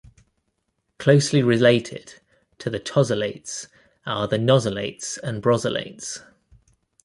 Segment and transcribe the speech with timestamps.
[0.97, 2.15] Closely related
[2.57, 3.67] to the tosylates
[4.03, 6.23] are the nosylates and brosylates.